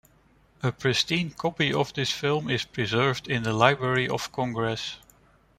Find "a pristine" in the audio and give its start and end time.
0.63-1.29